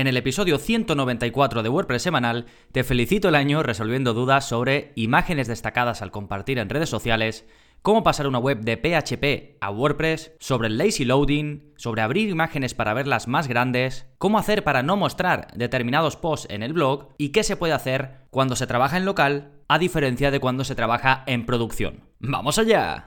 [0.00, 5.46] En el episodio 194 de WordPress semanal, te felicito el año resolviendo dudas sobre imágenes
[5.46, 7.44] destacadas al compartir en redes sociales,
[7.82, 12.72] cómo pasar una web de PHP a WordPress, sobre el lazy loading, sobre abrir imágenes
[12.72, 17.28] para verlas más grandes, cómo hacer para no mostrar determinados posts en el blog y
[17.28, 21.24] qué se puede hacer cuando se trabaja en local a diferencia de cuando se trabaja
[21.26, 22.04] en producción.
[22.20, 23.06] ¡Vamos allá!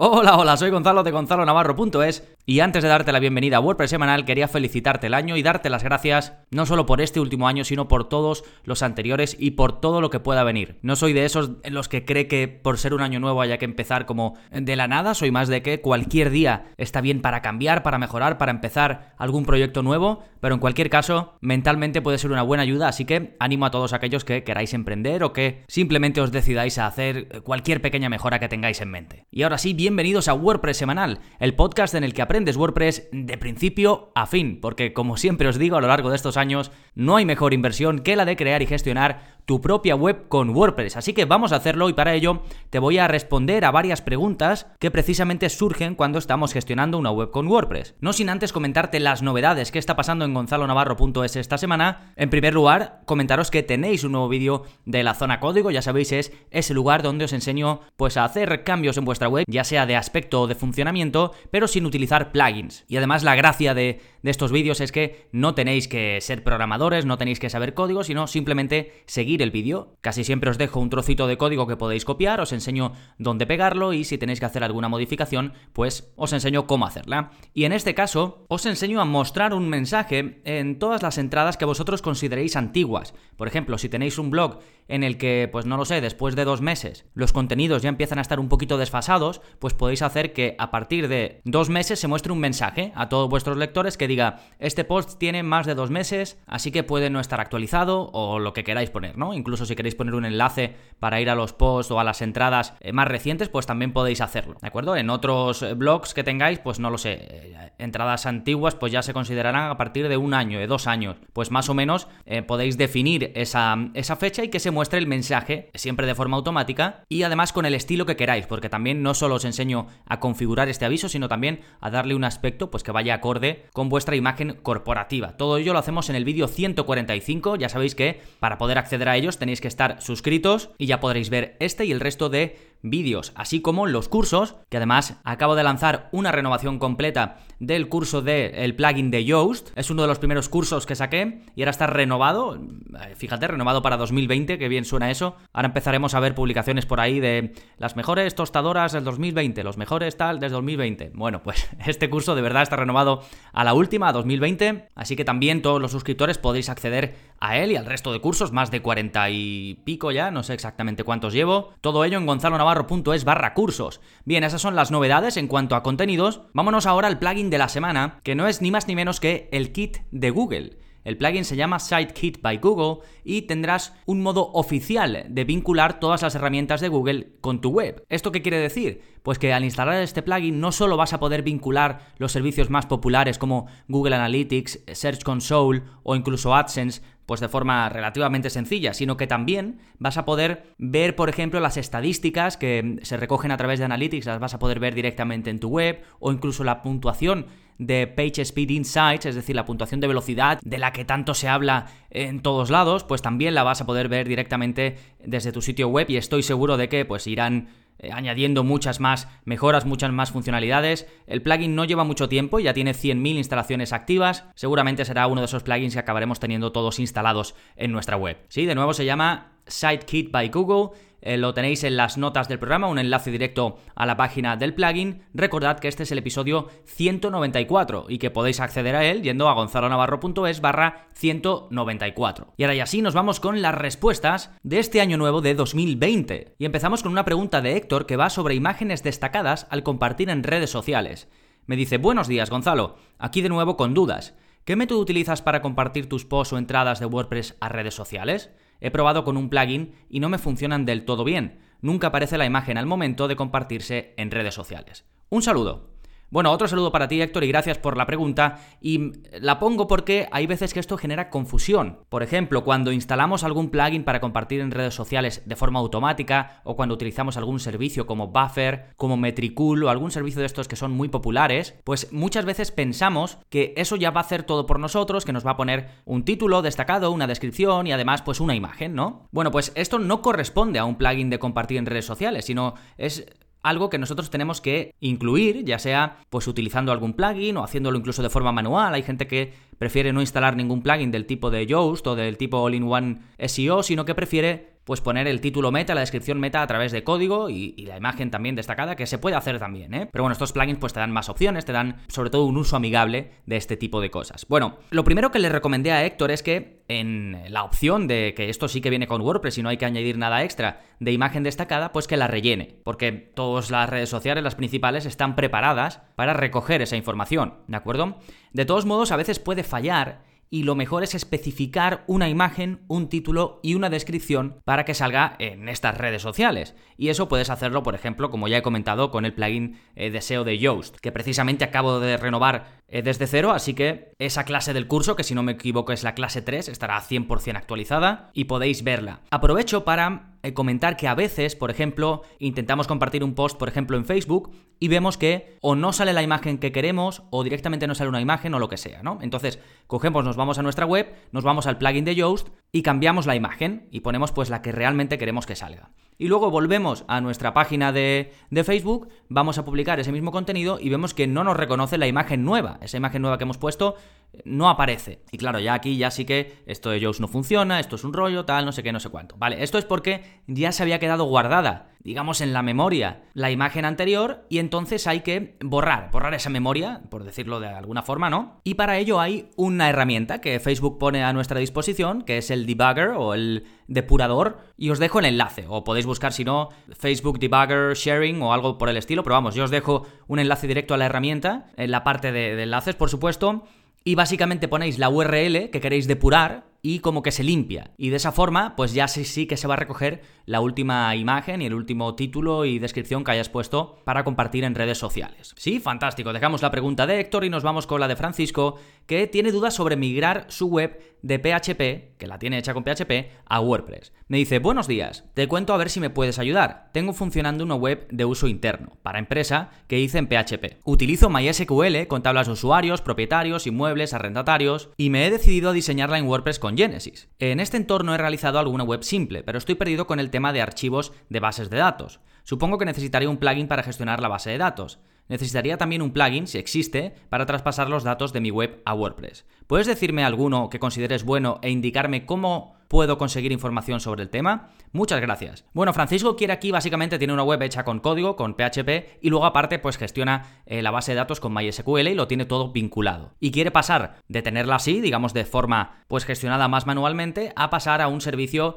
[0.00, 3.90] Hola, hola, soy Gonzalo de Gonzalo Navarro.es y antes de darte la bienvenida a WordPress
[3.90, 7.62] semanal quería felicitarte el año y darte las gracias no solo por este último año
[7.62, 10.78] sino por todos los anteriores y por todo lo que pueda venir.
[10.80, 13.58] No soy de esos en los que cree que por ser un año nuevo haya
[13.58, 17.42] que empezar como de la nada, soy más de que cualquier día está bien para
[17.42, 22.32] cambiar, para mejorar, para empezar algún proyecto nuevo, pero en cualquier caso mentalmente puede ser
[22.32, 26.22] una buena ayuda, así que animo a todos aquellos que queráis emprender o que simplemente
[26.22, 29.26] os decidáis a hacer cualquier pequeña mejora que tengáis en mente.
[29.30, 33.08] Y ahora sí, bien bienvenidos a WordPress Semanal, el podcast en el que aprendes WordPress
[33.12, 36.70] de principio a fin, porque como siempre os digo a lo largo de estos años,
[36.94, 40.98] no hay mejor inversión que la de crear y gestionar tu propia web con WordPress.
[40.98, 44.66] Así que vamos a hacerlo y para ello te voy a responder a varias preguntas
[44.78, 47.94] que precisamente surgen cuando estamos gestionando una web con WordPress.
[48.02, 52.12] No sin antes comentarte las novedades que está pasando en gonzalonavarro.es esta semana.
[52.16, 56.12] En primer lugar, comentaros que tenéis un nuevo vídeo de la zona código, ya sabéis,
[56.12, 59.86] es ese lugar donde os enseño pues a hacer cambios en vuestra web, ya sea
[59.86, 62.84] de aspecto o de funcionamiento, pero sin utilizar plugins.
[62.86, 67.06] Y además la gracia de, de estos vídeos es que no tenéis que ser programadores,
[67.06, 69.96] no tenéis que saber código, sino simplemente seguir el vídeo.
[70.00, 73.92] Casi siempre os dejo un trocito de código que podéis copiar, os enseño dónde pegarlo
[73.92, 77.30] y si tenéis que hacer alguna modificación, pues os enseño cómo hacerla.
[77.54, 81.64] Y en este caso, os enseño a mostrar un mensaje en todas las entradas que
[81.64, 83.14] vosotros consideréis antiguas.
[83.36, 86.44] Por ejemplo, si tenéis un blog en el que, pues no lo sé, después de
[86.44, 90.56] dos meses los contenidos ya empiezan a estar un poquito desfasados, pues podéis hacer que
[90.58, 94.40] a partir de dos meses se muestre un mensaje a todos vuestros lectores que diga,
[94.58, 98.52] este post tiene más de dos meses, así que puede no estar actualizado o lo
[98.52, 99.34] que queráis poner, ¿no?
[99.34, 102.74] Incluso si queréis poner un enlace para ir a los posts o a las entradas
[102.80, 104.96] eh, más recientes, pues también podéis hacerlo, ¿de acuerdo?
[104.96, 109.02] En otros eh, blogs que tengáis, pues no lo sé, eh, entradas antiguas pues ya
[109.02, 112.08] se considerarán a partir de un año, de dos años, pues más o menos
[112.46, 117.02] podéis definir esa, esa fecha y que se muestre el mensaje siempre de forma automática
[117.08, 120.68] y además con el estilo que queráis, porque también no solo os enseño a configurar
[120.68, 124.56] este aviso, sino también a darle un aspecto pues que vaya acorde con vuestra imagen
[124.62, 125.36] corporativa.
[125.36, 129.16] Todo ello lo hacemos en el vídeo 145, ya sabéis que para poder acceder a
[129.16, 133.32] ellos tenéis que estar suscritos y ya podréis ver este y el resto de vídeos,
[133.34, 138.54] así como los cursos, que además acabo de lanzar una renovación completa del curso del
[138.54, 139.70] el plugin de Yoast.
[139.76, 143.82] Es uno de los primeros cursos que saqué y ahora está renovado, eh, fíjate, renovado
[143.82, 145.36] para 2020, que bien suena eso.
[145.52, 150.16] Ahora empezaremos a ver publicaciones por ahí de las mejores tostadoras del 2020, los mejores
[150.16, 151.12] tal desde 2020.
[151.14, 153.22] Bueno, pues este curso de verdad está renovado
[153.52, 157.72] a la última, a 2020, así que también todos los suscriptores podéis acceder a él
[157.72, 161.32] y al resto de cursos, más de 40 y pico ya, no sé exactamente cuántos
[161.32, 161.72] llevo.
[161.80, 164.02] Todo ello en Gonzalo navarro.es barra cursos.
[164.26, 166.42] Bien, esas son las novedades en cuanto a contenidos.
[166.52, 169.48] Vámonos ahora al plugin de la semana, que no es ni más ni menos que
[169.52, 170.76] el kit de Google.
[171.04, 176.20] El plugin se llama SiteKit by Google y tendrás un modo oficial de vincular todas
[176.20, 178.04] las herramientas de Google con tu web.
[178.10, 179.00] ¿Esto qué quiere decir?
[179.22, 182.84] Pues que al instalar este plugin no solo vas a poder vincular los servicios más
[182.84, 189.18] populares como Google Analytics, Search Console o incluso AdSense pues de forma relativamente sencilla, sino
[189.18, 193.78] que también vas a poder ver, por ejemplo, las estadísticas que se recogen a través
[193.78, 197.44] de Analytics, las vas a poder ver directamente en tu web, o incluso la puntuación
[197.76, 201.48] de Page Speed Insights, es decir, la puntuación de velocidad de la que tanto se
[201.48, 205.88] habla en todos lados, pues también la vas a poder ver directamente desde tu sitio
[205.88, 210.30] web y estoy seguro de que pues irán eh, añadiendo muchas más mejoras, muchas más
[210.30, 211.06] funcionalidades.
[211.26, 214.44] El plugin no lleva mucho tiempo, ya tiene 100.000 instalaciones activas.
[214.54, 218.38] Seguramente será uno de esos plugins que acabaremos teniendo todos instalados en nuestra web.
[218.48, 222.58] Sí, de nuevo se llama SiteKit by Google eh, lo tenéis en las notas del
[222.58, 225.22] programa, un enlace directo a la página del plugin.
[225.34, 229.54] Recordad que este es el episodio 194 y que podéis acceder a él yendo a
[229.54, 232.54] gonzalonavarro.es barra 194.
[232.56, 236.54] Y ahora y así nos vamos con las respuestas de este año nuevo de 2020.
[236.58, 240.44] Y empezamos con una pregunta de Héctor que va sobre imágenes destacadas al compartir en
[240.44, 241.28] redes sociales.
[241.66, 244.34] Me dice, buenos días Gonzalo, aquí de nuevo con dudas.
[244.64, 248.50] ¿Qué método utilizas para compartir tus posts o entradas de WordPress a redes sociales?
[248.80, 251.60] He probado con un plugin y no me funcionan del todo bien.
[251.80, 255.04] Nunca aparece la imagen al momento de compartirse en redes sociales.
[255.30, 255.87] Un saludo.
[256.30, 258.58] Bueno, otro saludo para ti, Héctor, y gracias por la pregunta.
[258.82, 262.00] Y la pongo porque hay veces que esto genera confusión.
[262.10, 266.76] Por ejemplo, cuando instalamos algún plugin para compartir en redes sociales de forma automática, o
[266.76, 270.92] cuando utilizamos algún servicio como Buffer, como Metricool, o algún servicio de estos que son
[270.92, 275.24] muy populares, pues muchas veces pensamos que eso ya va a hacer todo por nosotros,
[275.24, 278.94] que nos va a poner un título destacado, una descripción y además pues una imagen,
[278.94, 279.28] ¿no?
[279.30, 283.26] Bueno, pues esto no corresponde a un plugin de compartir en redes sociales, sino es
[283.62, 288.22] algo que nosotros tenemos que incluir, ya sea pues utilizando algún plugin o haciéndolo incluso
[288.22, 288.94] de forma manual.
[288.94, 292.58] Hay gente que prefiere no instalar ningún plugin del tipo de Yoast o del tipo
[292.58, 296.92] All-in-One SEO, sino que prefiere pues poner el título meta, la descripción meta a través
[296.92, 300.08] de código y, la imagen también destacada, que se puede hacer también, ¿eh?
[300.10, 302.74] Pero bueno, estos plugins pues te dan más opciones, te dan sobre todo un uso
[302.74, 304.46] amigable de este tipo de cosas.
[304.48, 308.48] Bueno, lo primero que le recomendé a Héctor es que en la opción de que
[308.48, 311.42] esto sí que viene con WordPress y no hay que añadir nada extra de imagen
[311.42, 316.32] destacada, pues que la rellene, porque todas las redes sociales, las principales, están preparadas para
[316.32, 318.16] recoger esa información, ¿de acuerdo?
[318.54, 323.08] De todos modos, a veces puede fallar y lo mejor es especificar una imagen, un
[323.08, 326.74] título y una descripción para que salga en estas redes sociales.
[326.96, 330.18] Y eso puedes hacerlo, por ejemplo, como ya he comentado, con el plugin eh, de
[330.44, 334.86] de Yoast, que precisamente acabo de renovar eh, desde cero, así que esa clase del
[334.86, 338.82] curso, que si no me equivoco es la clase 3, estará 100% actualizada y podéis
[338.82, 339.20] verla.
[339.30, 344.04] Aprovecho para comentar que a veces, por ejemplo, intentamos compartir un post, por ejemplo, en
[344.04, 344.50] Facebook
[344.80, 348.20] y vemos que o no sale la imagen que queremos o directamente no sale una
[348.20, 349.18] imagen o lo que sea, ¿no?
[349.20, 353.26] Entonces, cogemos, nos vamos a nuestra web, nos vamos al plugin de Yoast y cambiamos
[353.26, 355.90] la imagen y ponemos pues la que realmente queremos que salga.
[356.20, 360.78] Y luego volvemos a nuestra página de, de, Facebook, vamos a publicar ese mismo contenido
[360.80, 362.78] y vemos que no nos reconoce la imagen nueva.
[362.82, 365.22] Esa imagen nueva que hemos puesto eh, no aparece.
[365.32, 368.12] Y claro, ya aquí ya sí que esto de Yoast no funciona, esto es un
[368.12, 369.36] rollo, tal, no sé qué, no sé cuánto.
[369.36, 373.84] Vale, esto es porque ya se había quedado guardada digamos, en la memoria la imagen
[373.84, 378.60] anterior y entonces hay que borrar, borrar esa memoria, por decirlo de alguna forma, ¿no?
[378.64, 382.66] Y para ello hay una herramienta que Facebook pone a nuestra disposición, que es el
[382.66, 387.38] debugger o el depurador, y os dejo el enlace, o podéis buscar si no Facebook
[387.38, 390.94] Debugger Sharing o algo por el estilo, pero vamos, yo os dejo un enlace directo
[390.94, 393.64] a la herramienta, en la parte de, de enlaces, por supuesto,
[394.08, 397.90] y básicamente ponéis la URL que queréis depurar y como que se limpia.
[397.98, 401.14] Y de esa forma, pues ya sí, sí que se va a recoger la última
[401.16, 405.54] imagen y el último título y descripción que hayas puesto para compartir en redes sociales.
[405.58, 406.32] Sí, fantástico.
[406.32, 409.74] Dejamos la pregunta de Héctor y nos vamos con la de Francisco, que tiene dudas
[409.74, 414.12] sobre migrar su web de PHP, que la tiene hecha con PHP, a WordPress.
[414.28, 416.90] Me dice, buenos días, te cuento a ver si me puedes ayudar.
[416.92, 420.78] Tengo funcionando una web de uso interno, para empresa, que hice en PHP.
[420.84, 426.18] Utilizo MySQL con tablas de usuarios, propietarios, inmuebles, arrendatarios, y me he decidido a diseñarla
[426.18, 427.28] en WordPress con Genesis.
[427.40, 430.62] En este entorno he realizado alguna web simple, pero estoy perdido con el tema de
[430.62, 432.20] archivos de bases de datos.
[432.44, 435.00] Supongo que necesitaría un plugin para gestionar la base de datos.
[435.28, 439.46] Necesitaría también un plugin, si existe, para traspasar los datos de mi web a WordPress.
[439.66, 444.70] ¿Puedes decirme alguno que consideres bueno e indicarme cómo puedo conseguir información sobre el tema?
[444.92, 445.66] Muchas gracias.
[445.74, 449.44] Bueno, Francisco quiere aquí básicamente tiene una web hecha con código, con PHP, y luego
[449.44, 453.34] aparte pues gestiona eh, la base de datos con MySQL y lo tiene todo vinculado.
[453.40, 458.00] Y quiere pasar de tenerla así, digamos de forma pues gestionada más manualmente, a pasar
[458.00, 458.76] a un servicio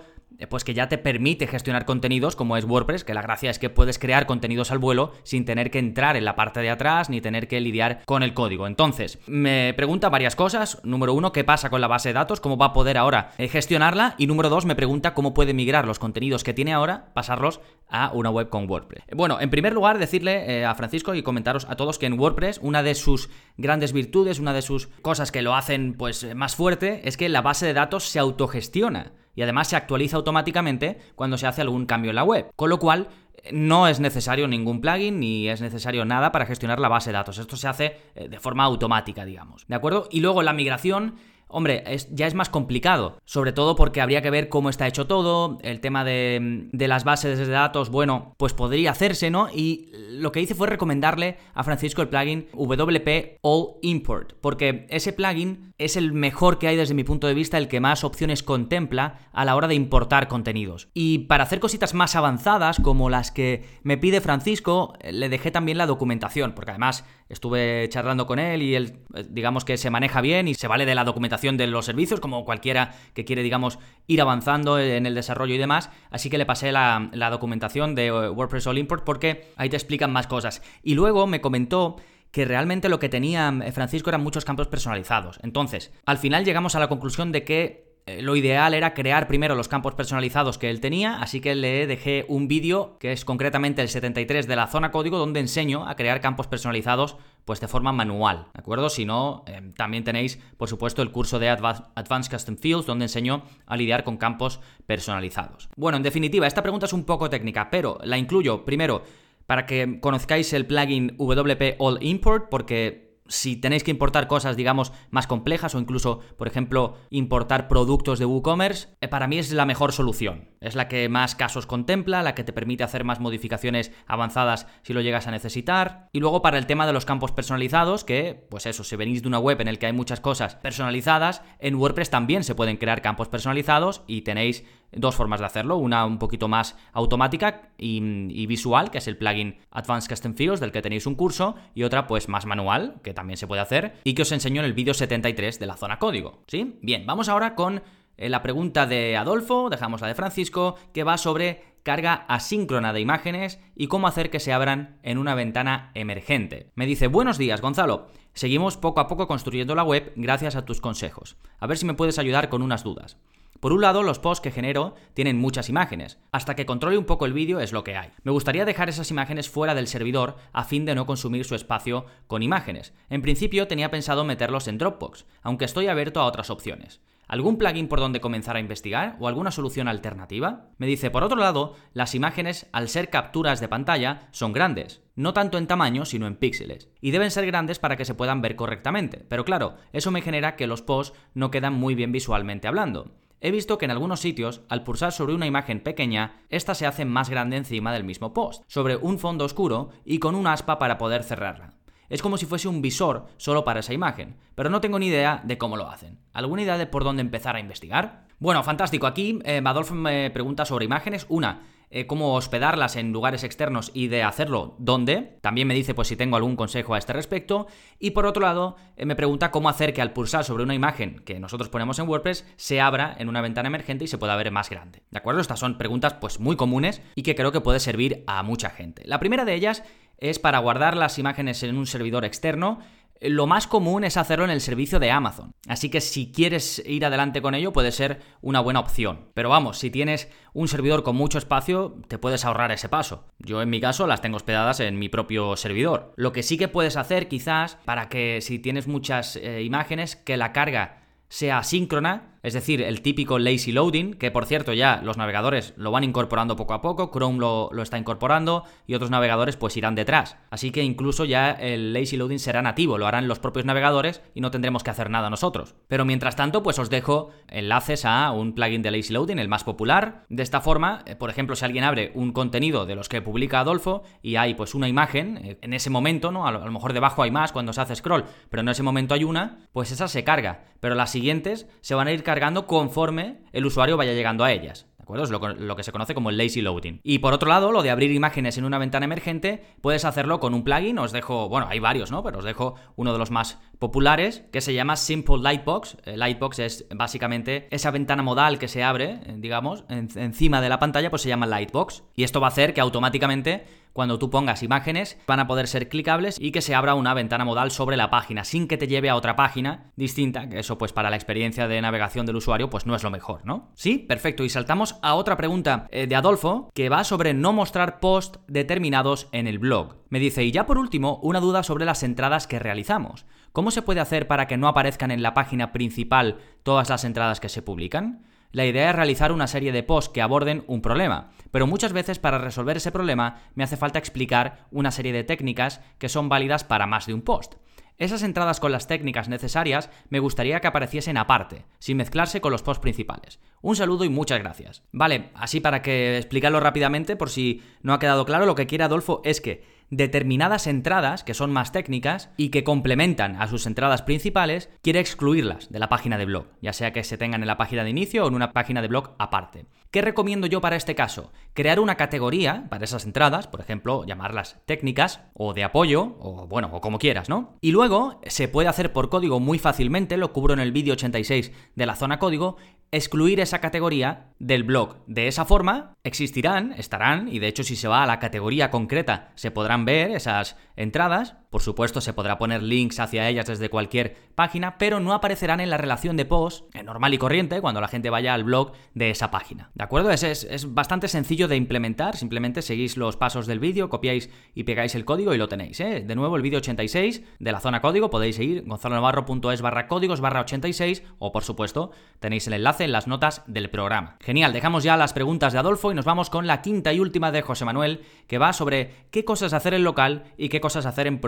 [0.49, 3.69] pues que ya te permite gestionar contenidos como es WordPress, que la gracia es que
[3.69, 7.21] puedes crear contenidos al vuelo sin tener que entrar en la parte de atrás ni
[7.21, 8.67] tener que lidiar con el código.
[8.67, 10.79] Entonces, me pregunta varias cosas.
[10.83, 12.39] Número uno, ¿qué pasa con la base de datos?
[12.39, 14.15] ¿Cómo va a poder ahora eh, gestionarla?
[14.17, 18.11] Y número dos, me pregunta cómo puede migrar los contenidos que tiene ahora, pasarlos a
[18.13, 19.03] una web con WordPress.
[19.13, 22.59] Bueno, en primer lugar, decirle eh, a Francisco y comentaros a todos que en WordPress
[22.61, 27.07] una de sus grandes virtudes, una de sus cosas que lo hacen pues más fuerte,
[27.07, 31.47] es que la base de datos se autogestiona y además se actualiza automáticamente cuando se
[31.47, 32.51] hace algún cambio en la web.
[32.55, 33.09] Con lo cual,
[33.51, 37.37] no es necesario ningún plugin ni es necesario nada para gestionar la base de datos.
[37.37, 39.65] Esto se hace eh, de forma automática, digamos.
[39.67, 40.07] ¿De acuerdo?
[40.11, 41.15] Y luego la migración
[41.53, 45.59] Hombre, ya es más complicado, sobre todo porque habría que ver cómo está hecho todo,
[45.63, 49.49] el tema de, de, las bases de datos, bueno, pues podría hacerse, ¿no?
[49.53, 55.11] Y lo que hice fue recomendarle a Francisco el plugin WP All Import, porque ese
[55.11, 58.43] plugin es el mejor que hay desde mi punto de vista, el que más opciones
[58.43, 60.89] contempla a la hora de importar contenidos.
[60.93, 65.77] Y para hacer cositas más avanzadas, como las que me pide Francisco, le dejé también
[65.77, 70.47] la documentación, porque además estuve charlando con él y él, digamos que se maneja bien
[70.47, 74.21] y se vale de la documentación de los servicios, como cualquiera que quiere, digamos, ir
[74.21, 75.89] avanzando en el desarrollo y demás.
[76.09, 80.11] Así que le pasé la, documentación de eh, WordPress All Import porque ahí te explican
[80.11, 80.61] más cosas.
[80.83, 81.95] Y luego me comentó
[82.31, 85.39] que realmente lo que tenía eh, Francisco eran muchos campos personalizados.
[85.43, 89.53] Entonces, al final llegamos a la conclusión de que eh, lo ideal era crear primero
[89.53, 93.81] los campos personalizados que él tenía, así que le dejé un vídeo que es concretamente
[93.81, 97.91] el 73 de la zona código donde enseño a crear campos personalizados pues de forma
[97.91, 98.89] manual, ¿de acuerdo?
[98.89, 103.43] Si no, eh, también tenéis, por supuesto, el curso de Advanced Custom Fields, donde enseño
[103.65, 105.69] a lidiar con campos personalizados.
[105.75, 109.03] Bueno, en definitiva, esta pregunta es un poco técnica, pero la incluyo primero
[109.45, 114.91] para que conozcáis el plugin WP All Import, porque si tenéis que importar cosas, digamos,
[115.09, 119.65] más complejas o incluso, por ejemplo, importar productos de WooCommerce, eh, para mí es la
[119.65, 120.49] mejor solución.
[120.59, 124.93] Es la que más casos contempla, la que te permite hacer más modificaciones avanzadas si
[124.93, 126.09] lo llegas a necesitar.
[126.11, 129.29] Y luego para el tema de los campos personalizados, que, pues eso, si venís de
[129.29, 133.01] una web en el que hay muchas cosas personalizadas, en WordPress también se pueden crear
[133.01, 138.91] campos personalizados y tenéis dos formas de hacerlo, una un poquito más automática y, visual,
[138.91, 142.29] que es el plugin Advanced Custom Fields del que tenéis un curso, y otra pues
[142.29, 145.59] más manual, que también se puede hacer, y que os enseño en el vídeo 73
[145.59, 146.77] de la zona código, ¿sí?
[146.81, 147.81] Bien, vamos ahora con
[148.17, 153.01] eh, la pregunta de Adolfo, dejamos la de Francisco, que va sobre carga asíncrona de
[153.01, 156.69] imágenes y cómo hacer que se abran en una ventana emergente.
[156.75, 160.81] Me dice, buenos días Gonzalo, seguimos poco a poco construyendo la web gracias a tus
[160.81, 161.37] consejos.
[161.59, 163.17] A ver si me puedes ayudar con unas dudas.
[163.59, 166.17] Por un lado, los posts que genero tienen muchas imágenes.
[166.31, 168.09] Hasta que controle un poco el vídeo es lo que hay.
[168.23, 172.05] Me gustaría dejar esas imágenes fuera del servidor a fin de no consumir su espacio
[172.25, 172.93] con imágenes.
[173.09, 177.01] En principio tenía pensado meterlos en Dropbox, aunque estoy abierto a otras opciones.
[177.31, 180.71] ¿Algún plugin por donde comenzar a investigar o alguna solución alternativa?
[180.77, 185.33] Me dice, por otro lado, las imágenes, al ser capturas de pantalla, son grandes, no
[185.33, 188.57] tanto en tamaño, sino en píxeles, y deben ser grandes para que se puedan ver
[188.57, 193.11] correctamente, pero claro, eso me genera que los posts no quedan muy bien visualmente hablando.
[193.43, 197.05] He visto que en algunos sitios, al pulsar sobre una imagen pequeña, esta se hace
[197.05, 200.99] más grande encima del mismo post, sobre un fondo oscuro y con un aspa para
[200.99, 201.73] poder cerrarla.
[202.07, 205.41] Es como si fuese un visor solo para esa imagen, pero no tengo ni idea
[205.43, 206.19] de cómo lo hacen.
[206.33, 208.27] ¿Alguna idea de por dónde empezar a investigar?
[208.37, 209.07] Bueno, fantástico.
[209.07, 211.25] Aquí eh, me pregunta sobre imágenes.
[211.29, 215.37] Una, eh, cómo hospedarlas en lugares externos y de hacerlo dónde.
[215.41, 217.67] También me dice pues si tengo algún consejo a este respecto.
[217.99, 221.19] Y por otro lado, eh, me pregunta cómo hacer que al pulsar sobre una imagen
[221.25, 224.51] que nosotros ponemos en WordPress se abra en una ventana emergente y se pueda ver
[224.51, 225.03] más grande.
[225.11, 225.41] ¿De acuerdo?
[225.41, 229.03] Estas son preguntas pues muy comunes y que creo que puede servir a mucha gente.
[229.05, 229.83] La primera de ellas
[230.17, 232.79] es para guardar las imágenes en un servidor externo
[233.21, 235.53] lo más común es hacerlo en el servicio de Amazon.
[235.67, 239.27] Así que si quieres ir adelante con ello puede ser una buena opción.
[239.35, 243.27] Pero vamos, si tienes un servidor con mucho espacio, te puedes ahorrar ese paso.
[243.37, 246.13] Yo en mi caso las tengo hospedadas en mi propio servidor.
[246.15, 250.35] Lo que sí que puedes hacer quizás para que si tienes muchas eh, imágenes, que
[250.35, 255.17] la carga sea asíncrona es decir, el típico lazy loading, que por cierto ya los
[255.17, 259.77] navegadores lo van incorporando poco a poco, Chrome lo, está incorporando y otros navegadores pues
[259.77, 260.37] irán detrás.
[260.49, 264.41] Así que incluso ya el lazy loading será nativo, lo harán los propios navegadores y
[264.41, 265.75] no tendremos que hacer nada nosotros.
[265.87, 269.63] Pero mientras tanto, pues os dejo enlaces a un plugin de lazy loading, el más
[269.63, 270.25] popular.
[270.29, 273.59] De esta forma, eh, por ejemplo, si alguien abre un contenido de los que publica
[273.59, 276.47] Adolfo y hay pues una imagen, eh, en ese momento, ¿no?
[276.47, 278.83] A lo, a lo mejor debajo hay más cuando se hace scroll, pero en ese
[278.83, 280.65] momento hay una, pues esa se carga.
[280.79, 282.30] Pero las siguientes se van a ir cargando
[282.67, 284.87] conforme el usuario vaya llegando a ellas.
[284.97, 285.23] ¿De acuerdo?
[285.23, 286.99] Es lo, que se conoce como el lazy loading.
[287.03, 290.53] Y por otro lado, lo de abrir imágenes en una ventana emergente, puedes hacerlo con
[290.53, 290.99] un plugin.
[290.99, 292.21] Os dejo, bueno, hay varios, ¿no?
[292.21, 295.97] Pero os dejo uno de los más populares que se llama Simple Lightbox.
[296.05, 301.09] Lightbox es básicamente esa ventana modal que se abre, eh, digamos, encima de la pantalla,
[301.09, 302.03] pues se llama Lightbox.
[302.15, 305.89] Y esto va a hacer que automáticamente cuando tú pongas imágenes van a poder ser
[305.89, 309.09] clicables y que se abra una ventana modal sobre la página sin que te lleve
[309.09, 312.85] a otra página distinta, que eso pues para la experiencia de navegación del usuario pues
[312.85, 313.69] no es lo mejor, ¿no?
[313.73, 314.43] Sí, perfecto.
[314.43, 319.27] Y saltamos a otra pregunta eh, de Adolfo que va sobre no mostrar posts determinados
[319.31, 319.95] en el blog.
[320.09, 323.25] Me dice, y ya por último, una duda sobre las entradas que realizamos.
[323.51, 327.39] ¿Cómo se puede hacer para que no aparezcan en la página principal todas las entradas
[327.39, 328.23] que se publican?
[328.53, 332.19] La idea es realizar una serie de posts que aborden un problema, pero muchas veces
[332.19, 336.63] para resolver ese problema me hace falta explicar una serie de técnicas que son válidas
[336.63, 337.55] para más de un post.
[338.01, 342.63] Esas entradas con las técnicas necesarias me gustaría que apareciesen aparte, sin mezclarse con los
[342.63, 343.39] posts principales.
[343.61, 344.81] Un saludo y muchas gracias.
[344.91, 348.85] Vale, así para que explicarlo rápidamente, por si no ha quedado claro, lo que quiere
[348.85, 354.01] Adolfo es que determinadas entradas, que son más técnicas y que complementan a sus entradas
[354.01, 357.57] principales, quiere excluirlas de la página de blog, ya sea que se tengan en la
[357.57, 359.65] página de inicio o en una página de blog aparte.
[359.91, 361.33] ¿Qué recomiendo yo para este caso?
[361.53, 366.69] Crear una categoría para esas entradas, por ejemplo, llamarlas técnicas o de apoyo, o bueno,
[366.71, 367.57] o como quieras, ¿no?
[367.59, 371.51] Y luego se puede hacer por código muy fácilmente, lo cubro en el vídeo 86
[371.75, 372.55] de la zona código,
[372.91, 375.03] excluir esa categoría del blog.
[375.07, 379.31] De esa forma existirán, estarán, y de hecho si se va a la categoría concreta
[379.35, 384.15] se podrán ver esas entradas, Por supuesto, se podrá poner links hacia ellas desde cualquier
[384.35, 388.09] página, pero no aparecerán en la relación de post, normal y corriente, cuando la gente
[388.09, 389.69] vaya al blog de esa página.
[389.75, 390.11] ¿De acuerdo?
[390.11, 394.95] Es, es, bastante sencillo de implementar, simplemente seguís los pasos del vídeo, copiáis y pegáis
[394.95, 395.77] el código y lo tenéis.
[395.81, 396.05] ¿eh?
[396.07, 400.39] De nuevo, el vídeo 86 de la zona código, podéis seguir gonzalonavarro.es barra códigos barra
[400.39, 401.91] 86 o por supuesto
[402.21, 404.15] tenéis el enlace en las notas del programa.
[404.21, 407.33] Genial, dejamos ya las preguntas de Adolfo y nos vamos con la quinta y última
[407.33, 411.07] de José Manuel, que va sobre qué cosas hacer en local y qué cosas hacer
[411.07, 411.19] en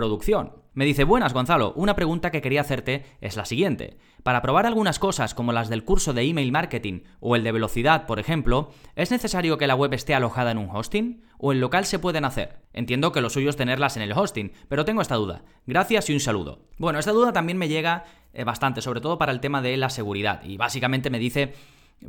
[0.74, 3.96] Me dice, buenas Gonzalo, una pregunta que quería hacerte es la siguiente.
[4.24, 8.06] Para probar algunas cosas como las del curso de email marketing o el de velocidad,
[8.06, 11.22] por ejemplo, ¿es necesario que la web esté alojada en un hosting?
[11.38, 12.58] ¿O en local se pueden hacer?
[12.72, 15.42] Entiendo que lo suyo es tenerlas en el hosting, pero tengo esta duda.
[15.66, 16.64] Gracias y un saludo.
[16.78, 19.90] Bueno, esta duda también me llega eh, bastante, sobre todo para el tema de la
[19.90, 20.42] seguridad.
[20.42, 21.54] Y básicamente me dice,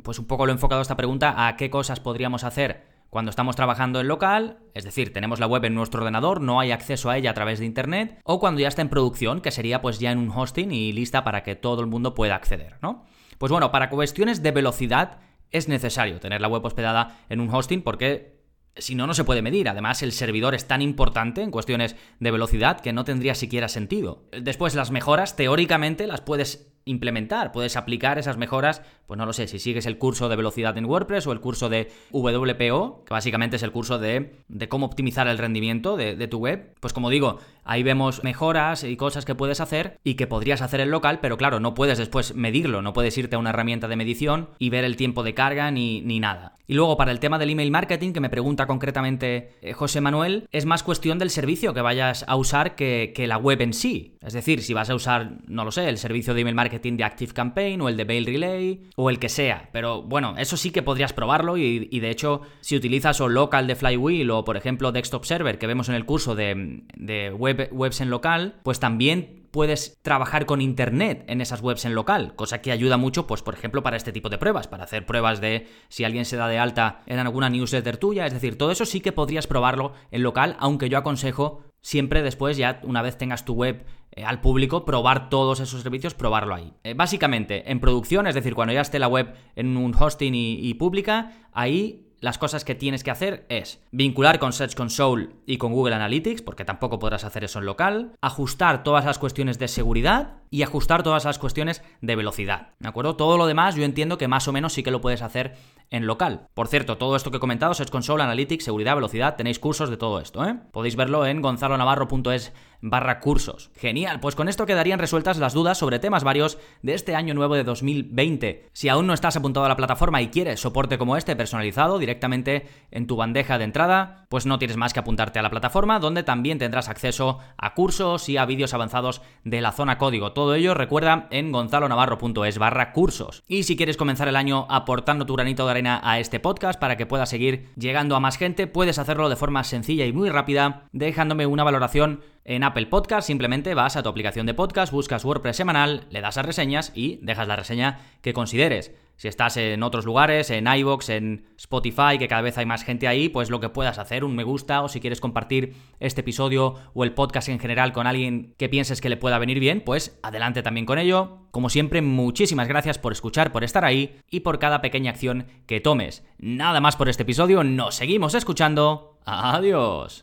[0.02, 3.56] pues un poco lo he enfocado esta pregunta a qué cosas podríamos hacer cuando estamos
[3.56, 7.16] trabajando en local, es decir, tenemos la web en nuestro ordenador, no hay acceso a
[7.16, 10.12] ella a través de internet, o cuando ya está en producción, que sería pues ya
[10.12, 13.06] en un hosting y lista para que todo el mundo pueda acceder, ¿no?
[13.38, 15.20] Pues bueno, para cuestiones de velocidad
[15.50, 18.36] es necesario tener la web hospedada en un hosting porque
[18.76, 19.70] si no, no se puede medir.
[19.70, 24.28] Además, el servidor es tan importante en cuestiones de velocidad que no tendría siquiera sentido.
[24.30, 29.48] Después, las mejoras, teóricamente, las puedes implementar, puedes aplicar esas mejoras, pues no lo sé,
[29.48, 33.56] si sigues el curso de velocidad en WordPress o el curso de WPO, que básicamente
[33.56, 37.40] es el curso de, de cómo optimizar el rendimiento de, tu web, pues como digo,
[37.64, 41.36] ahí vemos mejoras y cosas que puedes hacer y que podrías hacer en local, pero
[41.36, 44.84] claro, no puedes después medirlo, no puedes irte a una herramienta de medición y ver
[44.84, 46.54] el tiempo de carga ni, ni nada.
[46.68, 50.48] Y luego para el tema del email marketing, que me pregunta concretamente eh, José Manuel,
[50.50, 54.16] es más cuestión del servicio que vayas a usar que, que la web en sí.
[54.20, 57.04] Es decir, si vas a usar, no lo sé, el servicio de email marketing, de
[57.04, 59.68] Active Campaign o el de Mail Relay o el que sea.
[59.72, 63.74] Pero bueno, eso sí que podrías probarlo y, de hecho si utilizas o local de
[63.76, 68.00] Flywheel o por ejemplo Desktop Server que vemos en el curso de, de web, webs
[68.00, 72.72] en local, pues también puedes trabajar con internet en esas webs en local, cosa que
[72.72, 76.04] ayuda mucho, pues por ejemplo, para este tipo de pruebas, para hacer pruebas de si
[76.04, 79.12] alguien se da de alta en alguna newsletter tuya, es decir, todo eso sí que
[79.12, 83.86] podrías probarlo en local, aunque yo aconsejo siempre después, ya una vez tengas tu web
[84.10, 86.72] eh, al público, probar todos esos servicios, probarlo ahí.
[86.82, 90.74] Eh, básicamente, en producción, es decir, cuando ya esté la web en un hosting y
[90.74, 95.72] pública, ahí las cosas que tienes que hacer es vincular con Search Console y con
[95.72, 100.38] Google Analytics, porque tampoco podrás hacer eso en local, ajustar todas las cuestiones de seguridad
[100.50, 102.68] y ajustar todas las cuestiones de velocidad.
[102.78, 103.16] ¿De acuerdo?
[103.16, 105.54] Todo lo demás yo entiendo que más o menos sí que lo puedes hacer
[105.90, 106.48] en local.
[106.54, 109.96] Por cierto, todo esto que he comentado, Search Console, Analytics, seguridad, velocidad, tenéis cursos de
[109.96, 110.56] todo esto, ¿eh?
[110.72, 113.70] Podéis verlo en gonzalonavarro.es barra cursos.
[113.76, 117.54] Genial, pues con esto quedarían resueltas las dudas sobre temas varios de este año nuevo
[117.54, 118.68] de 2020.
[118.72, 122.66] Si aún no estás apuntado a la plataforma y quieres soporte como este personalizado directamente
[122.90, 126.22] en tu bandeja de entrada, pues no tienes más que apuntarte a la plataforma donde
[126.22, 130.32] también tendrás acceso a cursos y a vídeos avanzados de la zona código.
[130.32, 133.42] Todo ello recuerda en gonzalonavarro.es barra cursos.
[133.48, 136.96] Y si quieres comenzar el año aportando tu granito de arena a este podcast para
[136.96, 140.84] que pueda seguir llegando a más gente, puedes hacerlo de forma sencilla y muy rápida
[140.92, 145.56] dejándome una valoración en Apple Podcast simplemente vas a tu aplicación de podcast, buscas WordPress
[145.56, 148.94] semanal, le das a reseñas y dejas la reseña que consideres.
[149.16, 153.08] Si estás en otros lugares, en iVoox, en Spotify, que cada vez hay más gente
[153.08, 156.74] ahí, pues lo que puedas hacer, un me gusta, o si quieres compartir este episodio
[156.94, 160.20] o el podcast en general con alguien que pienses que le pueda venir bien, pues
[160.22, 161.38] adelante también con ello.
[161.50, 165.80] Como siempre, muchísimas gracias por escuchar, por estar ahí y por cada pequeña acción que
[165.80, 166.24] tomes.
[166.38, 169.18] Nada más por este episodio, nos seguimos escuchando.
[169.24, 170.22] Adiós.